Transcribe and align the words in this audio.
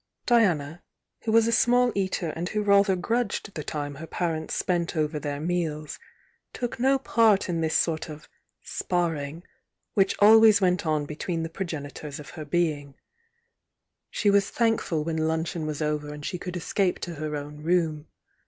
Diana, 0.25 0.81
who 1.25 1.31
was 1.31 1.47
a 1.47 1.51
small 1.51 1.91
eater 1.93 2.29
and 2.29 2.49
who 2.49 2.63
rather 2.63 2.95
grudged 2.95 3.53
the 3.53 3.63
time 3.63 3.93
her 3.93 4.07
parents 4.07 4.55
spent 4.55 4.97
over 4.97 5.19
their 5.19 5.39
meals, 5.39 5.99
took 6.53 6.79
no 6.79 6.97
part 6.97 7.47
in 7.47 7.61
this 7.61 7.75
sort 7.77 8.09
of 8.09 8.27
"sparring," 8.63 9.43
which 9.93 10.15
always 10.17 10.59
went 10.59 10.87
on 10.87 11.05
between 11.05 11.43
the 11.43 11.49
progenitors 11.49 12.19
of 12.19 12.31
her 12.31 12.45
being. 12.45 12.95
She 14.09 14.29
i 14.29 14.31
I 14.31 14.31
THE 14.31 14.31
YOUNG 14.31 14.31
DIANA 14.31 14.31
27 14.31 14.33
was 14.33 14.57
thankful 14.81 15.03
when 15.03 15.17
luncheon 15.27 15.65
was 15.67 15.81
over 15.83 16.11
and 16.11 16.25
she 16.25 16.39
could 16.39 16.57
escape 16.57 16.97
to 17.01 17.13
her 17.13 17.35
own 17.35 17.57
room. 17.61 18.07